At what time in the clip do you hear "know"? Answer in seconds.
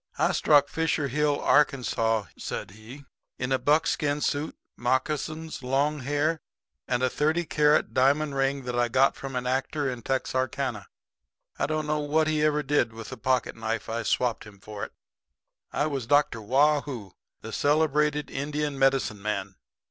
11.85-11.99